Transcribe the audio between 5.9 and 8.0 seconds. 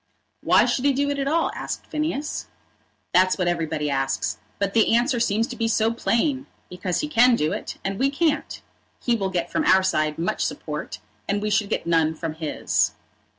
plain! Because he can do it, and